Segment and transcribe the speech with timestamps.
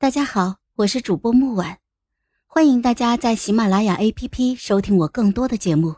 [0.00, 1.78] 大家好，我是主播木婉，
[2.46, 5.96] 欢迎大家在喜马拉雅 APP 收听我更多的节目。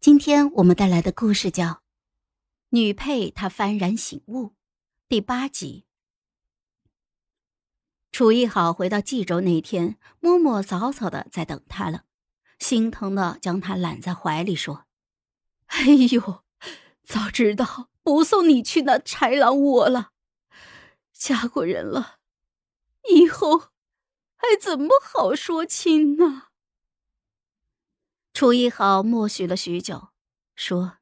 [0.00, 1.66] 今天我们带来的故事叫
[2.70, 4.46] 《女配她幡然醒悟》
[5.10, 5.84] 第八集。
[8.10, 12.04] 楚一好回到冀州那天，嬷嬷早早的在等他了，
[12.58, 14.86] 心疼的将他揽在怀里说
[15.68, 16.44] ：“哎呦，
[17.04, 20.12] 早知道不送你去那豺狼窝了，
[21.12, 22.14] 嫁过人了。”
[23.10, 23.58] 以后
[24.36, 26.48] 还怎么好说亲呢？
[28.32, 30.08] 楚一豪默许了许久，
[30.54, 30.98] 说：“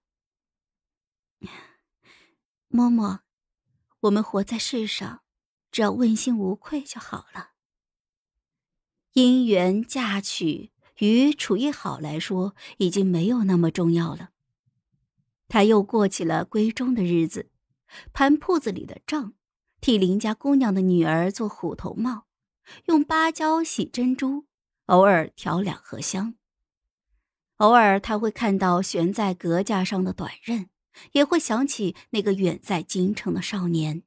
[2.71, 3.21] 嬷嬷，
[4.01, 5.23] 我们活在世上，
[5.71, 7.51] 只要问心无愧就好了。
[9.15, 14.31] 姻缘嫁娶于楚一好来说，已经没有那么重要了。
[15.49, 17.51] 他又过起了闺中的日子，
[18.13, 19.35] 盘铺子里的账。”
[19.81, 22.27] 替邻家姑娘的女儿做虎头帽，
[22.87, 24.47] 用芭蕉洗珍珠，
[24.87, 26.35] 偶尔调两盒香。
[27.59, 30.69] 偶尔他会看到悬在阁架上的短刃，
[31.13, 34.03] 也会想起那个远在京城的少年，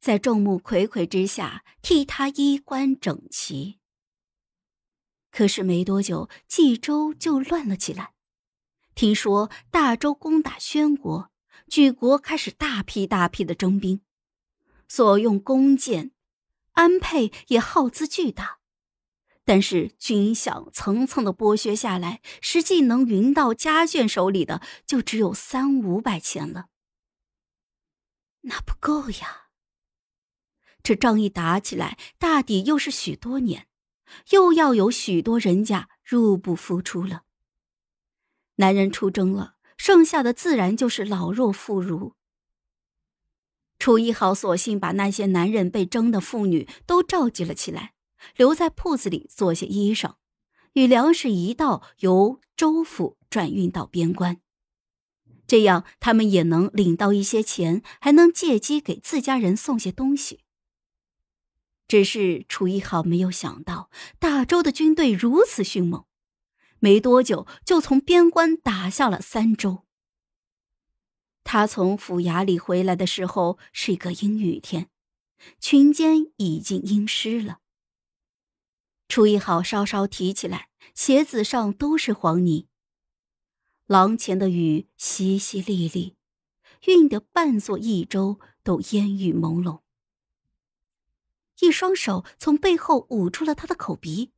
[0.00, 3.78] 在众目睽睽之下替他衣冠整齐。
[5.30, 8.12] 可是没多久，冀州就乱了起来。
[8.94, 11.30] 听说大周攻打宣国，
[11.68, 14.00] 举国开始大批大批的征兵。
[14.88, 16.12] 所用弓箭，
[16.72, 18.58] 安配也耗资巨大，
[19.44, 26.66] 但是军饷层层的剥削下来，实际能匀到家眷手里的就只有三五百钱了。
[28.42, 29.48] 那不够呀！
[30.82, 33.68] 这仗一打起来，大抵又是许多年，
[34.30, 37.22] 又要有许多人家入不敷出了。
[38.56, 42.12] 男人出征了，剩下的自然就是老弱妇孺。
[43.84, 47.92] 楚一豪索性把那些男人被征的妇女都召集了起来，
[48.34, 50.14] 留在铺子里做些衣裳，
[50.72, 54.40] 与粮食一道由州府转运到边关，
[55.46, 60.40] 这样他们也能领到一些钱，还能借机给自家人送些东西。
[61.86, 66.06] 只是楚一豪没有想到，大周的军队如此迅猛，
[66.78, 69.83] 没多久就从边关打下了三州。
[71.44, 74.88] 他从府衙里回来的时候是一个阴雨天，
[75.60, 77.60] 裙间已经阴湿了。
[79.06, 82.66] 楚一好稍稍提起来，鞋子上都是黄泥。
[83.86, 86.14] 廊前的雨淅淅沥沥，
[86.86, 89.82] 晕得半座益州都烟雨朦胧。
[91.60, 94.32] 一双手从背后捂住了他的口鼻，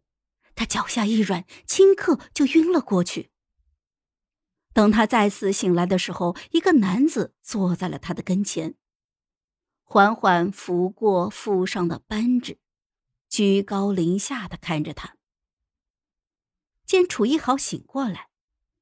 [0.57, 3.31] 他脚下一软，顷刻就晕了过去。
[4.77, 8.75] 等他再次醒来的时候，一个男子坐在了他的跟前，
[9.83, 12.59] 缓缓拂过腹上的扳指，
[13.27, 15.17] 居高临下的看着他。
[16.85, 18.29] 见楚一豪醒过来，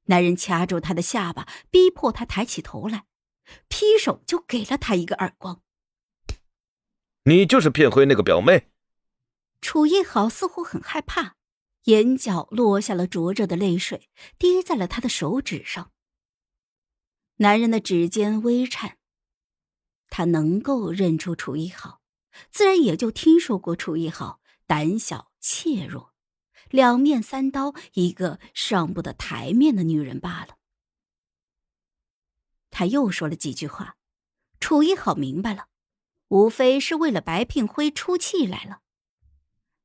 [0.07, 3.05] 男人掐住他的下巴，逼迫他抬起头来，
[3.69, 5.61] 劈手就给了他一个耳光。
[7.23, 8.69] 你就是骗回那个表妹？
[9.61, 11.37] 楚一豪似乎很害怕。
[11.85, 15.91] 眼角落下了灼热的泪水，滴在了他的手指上。
[17.37, 18.97] 男人的指尖微颤，
[20.09, 22.01] 他能够认出楚一好，
[22.49, 26.13] 自然也就听说过楚一好胆小怯弱，
[26.69, 30.57] 两面三刀，一个上不得台面的女人罢了。
[32.71, 33.97] 他又说了几句话，
[34.59, 35.67] 楚一好明白了，
[36.29, 38.81] 无非是为了白聘辉出气来了。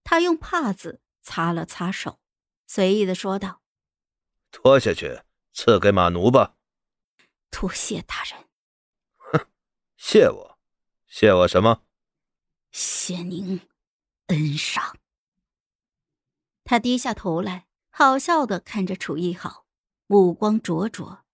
[0.03, 1.03] 他用帕子。
[1.21, 2.21] 擦了擦手，
[2.67, 3.63] 随意的说道
[4.51, 5.23] ：“脱下去，
[5.53, 6.57] 赐给马奴吧。”
[7.51, 8.49] 多谢大人。
[9.17, 9.47] 哼，
[9.97, 10.59] 谢我？
[11.07, 11.83] 谢我什么？
[12.71, 13.61] 谢您
[14.29, 14.97] 恩赏。
[16.63, 19.67] 他低下头来，好笑的看着楚一好，
[20.07, 21.25] 目光灼灼。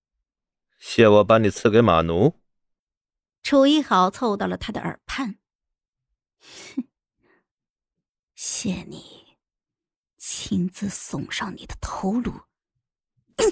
[0.78, 2.40] 谢我把你赐给马奴。
[3.42, 5.38] 楚一好凑到了他的耳畔。
[6.74, 6.88] 哼，
[8.34, 9.25] 谢你。
[10.28, 12.32] 亲自送上你的头颅。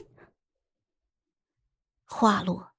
[2.05, 2.75] 话落，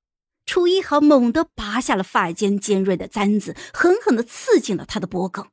[0.45, 5.49] 楚一豪猛地拔下了发间尖锐的簪子，狠狠的刺进了他的脖颈，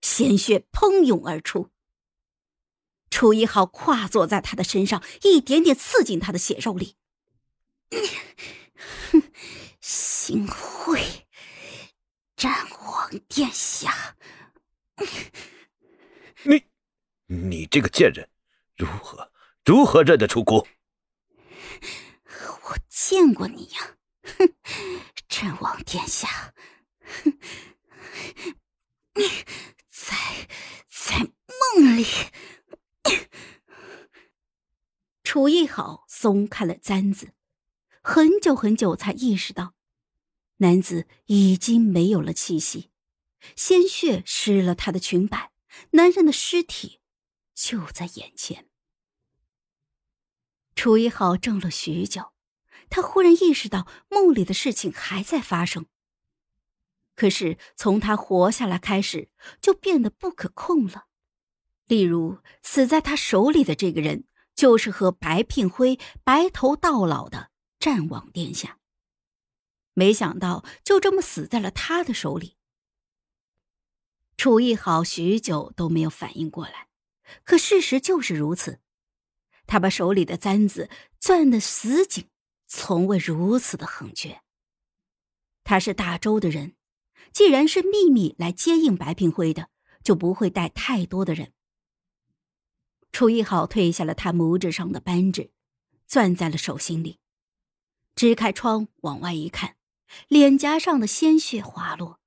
[0.00, 1.70] 鲜血喷涌而出。
[3.10, 6.94] 楚一豪跨坐在他的身上，一点点刺进他的血肉里。
[9.10, 9.22] 哼，
[9.80, 11.26] 幸会，
[12.36, 14.16] 战王殿下。
[16.44, 16.62] 你。
[17.26, 18.28] 你这个贱人，
[18.76, 19.32] 如何
[19.64, 20.66] 如何认得出姑？
[22.64, 24.52] 我见过你呀，哼！
[25.28, 26.54] 朕王殿下，
[27.02, 27.38] 哼！
[29.88, 30.16] 在
[30.88, 31.18] 在
[31.74, 32.04] 梦里。
[35.22, 37.32] 楚艺好松开了簪子，
[38.02, 39.74] 很久很久才意识到，
[40.58, 42.90] 男子已经没有了气息，
[43.56, 45.50] 鲜血湿了他的裙摆，
[45.90, 47.00] 男人的尸体
[47.54, 48.68] 就在眼前。
[50.74, 52.32] 楚一好怔了许久，
[52.90, 55.86] 他忽然意识到梦里的事情还在发生。
[57.14, 59.30] 可是从他活下来开始，
[59.60, 61.06] 就变得不可控了。
[61.86, 64.24] 例如，死在他手里的这个人，
[64.54, 68.80] 就是和白聘辉白头到老的战王殿下。
[69.92, 72.56] 没想到就这么死在了他的手里。
[74.36, 76.88] 楚一好许久都没有反应过来，
[77.44, 78.80] 可事实就是如此。
[79.66, 82.28] 他把手里的簪子攥得死紧，
[82.66, 84.42] 从未如此的狠绝。
[85.62, 86.74] 他是大周的人。
[87.32, 89.68] 既然是秘密来接应白平辉的，
[90.04, 91.52] 就不会带太多的人。
[93.10, 95.50] 楚一好褪下了他拇指上的扳指，
[96.06, 97.18] 攥在了手心里，
[98.14, 99.76] 支开窗往外一看，
[100.28, 102.20] 脸颊上的鲜血滑落，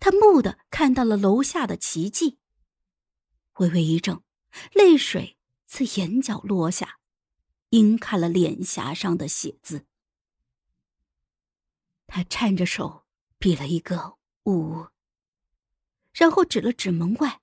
[0.00, 2.38] 他蓦地看到了楼下的奇迹。
[3.58, 4.22] 微微一怔，
[4.72, 6.98] 泪水自眼角落下，
[7.70, 9.86] 晕开了脸颊上的血渍。
[12.06, 13.04] 他颤着手
[13.38, 14.18] 比了一个。
[14.46, 14.88] 五，
[16.12, 17.40] 然后指了指门外。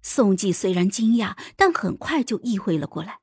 [0.00, 3.20] 宋季虽然惊讶，但很快就意会了过来。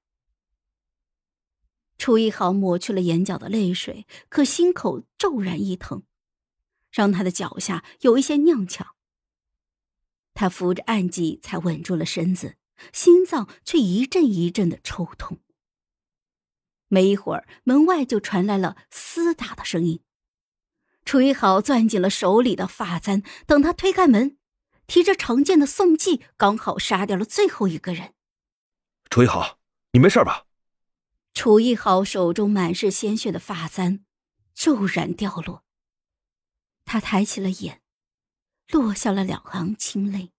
[1.98, 6.04] 楚一豪抹去了眼角的泪水，可心口骤然一疼，
[6.92, 8.92] 让他的脚下有一些踉跄。
[10.38, 12.58] 他扶着暗记才稳住了身子，
[12.94, 15.40] 心脏却一阵一阵的抽痛。
[16.90, 20.00] 没一会儿，门外就传来了厮打的声音。
[21.06, 24.38] 楚一豪攥紧了手里的发簪，等他推开门，
[24.86, 28.14] 提着长剑的宋季刚好杀掉了最后一个人。
[29.10, 29.58] 楚一豪，
[29.94, 30.46] 你没事吧？
[31.34, 34.06] 楚一豪手中满是鲜血的发簪
[34.54, 35.64] 骤然掉落，
[36.86, 37.82] 他抬起了眼，
[38.70, 40.32] 落下了两行清泪。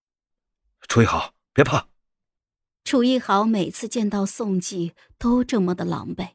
[0.87, 1.89] 楚一豪，别怕。
[2.83, 6.31] 楚一豪每次见到宋季都这么的狼狈，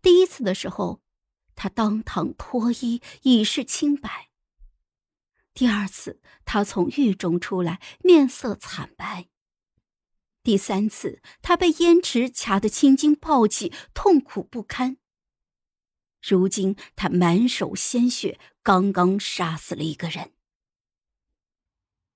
[0.00, 1.00] 第一次的时候。
[1.58, 4.28] 他当堂脱衣以示清白。
[5.54, 9.28] 第二次，他从狱中出来，面色惨白。
[10.42, 14.98] 第三次，他被燕池掐得青筋暴起，痛苦不堪。
[16.20, 20.34] 如今，他满手鲜血，刚刚杀死了一个人。